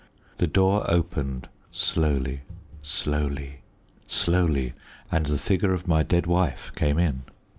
The 0.37 0.47
door 0.47 0.89
opened 0.89 1.47
slowly, 1.69 2.41
slowly, 2.81 3.57
slowly, 4.07 4.73
and 5.11 5.27
the 5.27 5.37
figure 5.37 5.75
of 5.75 5.87
my 5.87 6.01
dead 6.01 6.25
wife 6.25 6.71
came 6.75 6.97
in. 6.97 7.21